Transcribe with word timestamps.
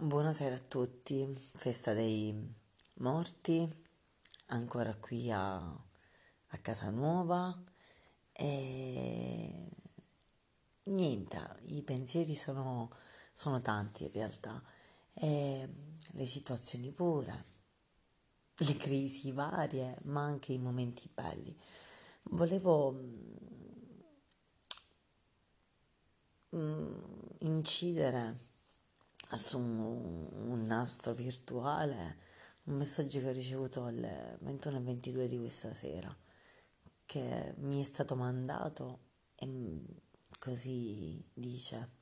Buonasera 0.00 0.54
a 0.54 0.60
tutti, 0.60 1.26
festa 1.26 1.92
dei 1.92 2.32
morti, 2.98 3.68
ancora 4.46 4.94
qui 4.94 5.28
a, 5.28 5.56
a 5.56 6.58
casa 6.62 6.90
nuova 6.90 7.60
e 8.30 9.70
niente, 10.84 11.60
i 11.62 11.82
pensieri 11.82 12.36
sono, 12.36 12.94
sono 13.32 13.60
tanti 13.60 14.04
in 14.04 14.12
realtà, 14.12 14.62
e 15.14 15.68
le 16.12 16.26
situazioni 16.26 16.92
pure, 16.92 17.44
le 18.54 18.76
crisi 18.76 19.32
varie, 19.32 19.98
ma 20.04 20.22
anche 20.22 20.52
i 20.52 20.58
momenti 20.58 21.10
belli. 21.12 21.58
Volevo 22.22 22.92
mm, 26.54 27.00
incidere 27.40 28.47
su 29.36 29.58
un 29.58 30.64
nastro 30.66 31.12
virtuale 31.12 32.26
un 32.64 32.76
messaggio 32.76 33.20
che 33.20 33.28
ho 33.28 33.32
ricevuto 33.32 33.84
alle 33.84 34.38
21.22 34.44 35.26
di 35.26 35.38
questa 35.38 35.72
sera 35.72 36.14
che 37.04 37.54
mi 37.58 37.80
è 37.80 37.84
stato 37.84 38.14
mandato 38.14 38.98
e 39.34 39.82
così 40.38 41.24
dice 41.32 41.96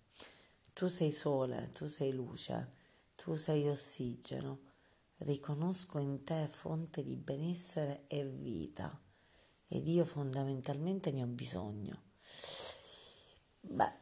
tu 0.73 0.89
sei 0.89 1.11
sole, 1.11 1.71
tu 1.73 1.87
sei 1.87 2.12
luce, 2.12 2.73
tu 3.15 3.35
sei 3.35 3.66
ossigeno, 3.66 4.61
riconosco 5.19 5.99
in 5.99 6.23
te 6.23 6.49
fonte 6.51 7.02
di 7.02 7.16
benessere 7.16 8.05
e 8.09 8.24
vita 8.27 9.01
ed 9.69 9.87
io 9.87 10.05
fondamentalmente 10.05 11.13
ne 11.13 11.23
ho 11.23 11.27
bisogno. 11.27 12.02
Beh, 13.61 13.95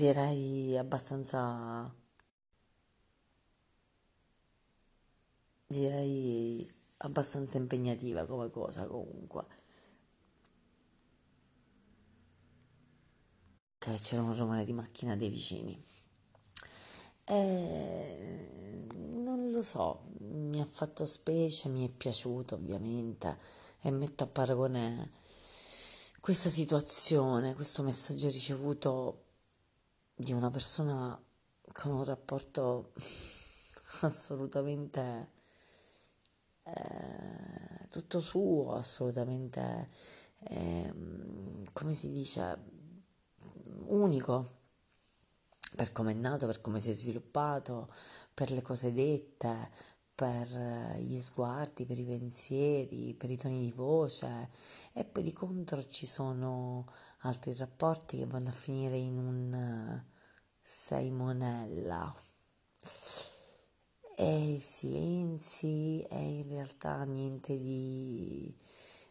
direi 0.00 0.78
abbastanza 0.78 1.94
direi 5.66 6.66
abbastanza 6.98 7.58
impegnativa 7.58 8.24
come 8.26 8.50
cosa 8.50 8.86
comunque. 8.86 9.44
Ok 13.76 13.94
c'era 14.00 14.22
un 14.22 14.36
rumore 14.36 14.64
di 14.64 14.72
macchina 14.72 15.16
dei 15.16 15.28
vicini. 15.28 15.78
E 17.24 18.86
non 18.94 19.50
lo 19.50 19.62
so 19.62 20.00
mi 20.20 20.60
ha 20.60 20.66
fatto 20.66 21.04
specie 21.04 21.68
mi 21.68 21.86
è 21.86 21.90
piaciuto 21.90 22.54
ovviamente 22.56 23.38
e 23.82 23.90
metto 23.90 24.24
a 24.24 24.26
paragone 24.26 25.10
questa 26.20 26.50
situazione 26.50 27.54
questo 27.54 27.82
messaggio 27.82 28.28
ricevuto 28.28 29.29
di 30.20 30.32
una 30.32 30.50
persona 30.50 31.18
con 31.72 31.92
un 31.92 32.04
rapporto 32.04 32.92
assolutamente 34.02 35.30
eh, 36.62 37.86
tutto 37.88 38.20
suo, 38.20 38.74
assolutamente, 38.74 39.88
eh, 40.40 40.94
come 41.72 41.94
si 41.94 42.10
dice, 42.10 42.58
unico 43.86 44.58
per 45.74 45.90
come 45.92 46.12
è 46.12 46.14
nato, 46.14 46.46
per 46.46 46.60
come 46.60 46.80
si 46.80 46.90
è 46.90 46.92
sviluppato, 46.92 47.88
per 48.34 48.50
le 48.50 48.60
cose 48.60 48.92
dette, 48.92 49.70
per 50.20 50.98
gli 50.98 51.16
sguardi, 51.16 51.86
per 51.86 51.98
i 51.98 52.04
pensieri, 52.04 53.14
per 53.14 53.30
i 53.30 53.38
toni 53.38 53.58
di 53.58 53.72
voce 53.72 54.50
e 54.92 55.06
poi 55.06 55.22
di 55.22 55.32
contro 55.32 55.82
ci 55.86 56.04
sono 56.04 56.84
altri 57.20 57.54
rapporti 57.54 58.18
che 58.18 58.26
vanno 58.26 58.50
a 58.50 58.52
finire 58.52 58.98
in 58.98 59.16
un 59.16 60.04
sei 60.60 61.10
monella 61.10 62.14
e 64.14 64.52
i 64.52 64.58
silenzi 64.58 66.02
è 66.02 66.18
in 66.18 66.48
realtà 66.48 67.02
niente 67.04 67.58
di, 67.58 68.54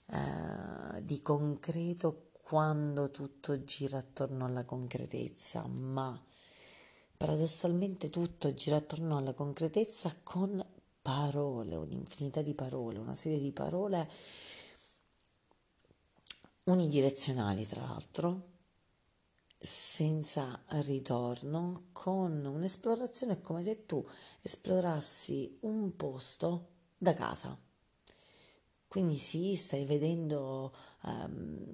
uh, 0.09 1.01
di 1.01 1.19
concreto 1.23 2.33
quando 2.43 3.09
tutto 3.09 3.63
gira 3.63 3.97
attorno 3.97 4.45
alla 4.45 4.63
concretezza, 4.63 5.65
ma 5.65 6.23
paradossalmente 7.17 8.11
tutto 8.11 8.53
gira 8.53 8.75
attorno 8.75 9.17
alla 9.17 9.33
concretezza 9.33 10.15
con 10.21 10.63
parole, 11.09 11.75
un'infinità 11.75 12.43
di 12.43 12.53
parole, 12.53 12.99
una 12.99 13.15
serie 13.15 13.39
di 13.39 13.51
parole 13.51 14.07
unidirezionali 16.65 17.67
tra 17.67 17.81
l'altro, 17.81 18.57
senza 19.57 20.61
ritorno, 20.83 21.87
con 21.93 22.45
un'esplorazione 22.45 23.41
come 23.41 23.63
se 23.63 23.87
tu 23.87 24.07
esplorassi 24.43 25.57
un 25.61 25.95
posto 25.95 26.67
da 26.95 27.15
casa. 27.15 27.57
Quindi 28.87 29.17
sì, 29.17 29.55
stai 29.55 29.85
vedendo 29.85 30.71
um, 31.03 31.65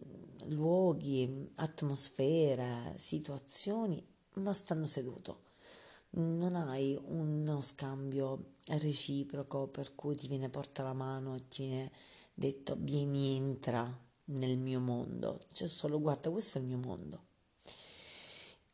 luoghi, 0.45 1.51
atmosfere, 1.55 2.93
situazioni, 2.97 4.01
ma 4.35 4.53
stanno 4.53 4.85
seduto. 4.85 5.43
Non 6.11 6.55
hai 6.55 6.97
uno 7.55 7.61
scambio 7.61 8.55
reciproco 8.67 9.67
per 9.67 9.95
cui 9.95 10.15
ti 10.15 10.27
viene 10.27 10.49
porta 10.49 10.83
la 10.83 10.93
mano 10.93 11.35
e 11.35 11.47
ti 11.47 11.65
viene 11.65 11.91
detto 12.33 12.75
vieni 12.77 13.37
entra 13.37 13.97
nel 14.25 14.57
mio 14.57 14.81
mondo. 14.81 15.39
C'è 15.53 15.67
solo 15.67 16.01
guarda 16.01 16.29
questo 16.29 16.57
è 16.57 16.61
il 16.61 16.67
mio 16.67 16.77
mondo 16.77 17.23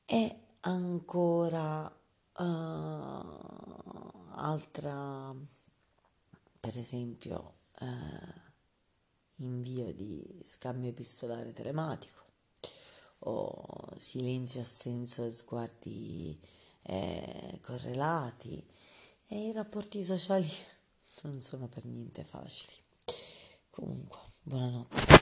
e 0.06 0.40
ancora 0.62 1.86
uh, 1.86 2.44
altra, 4.34 5.34
per 6.59 6.78
esempio, 6.78 7.53
uh, 7.80 8.40
invio 9.44 9.94
di 9.94 10.41
scambio 10.44 10.90
epistolare 10.90 11.53
telematico 11.53 12.20
o 13.20 13.94
silenzio, 13.97 14.62
assenso 14.62 15.24
e 15.24 15.31
sguardi 15.31 16.40
eh, 16.84 17.59
correlati 17.62 18.66
e 19.28 19.47
i 19.47 19.52
rapporti 19.52 20.03
sociali 20.03 20.50
non 21.24 21.42
sono 21.42 21.68
per 21.68 21.86
niente 21.86 22.24
facili. 22.24 22.74
Comunque, 23.69 24.18
buonanotte. 24.44 25.21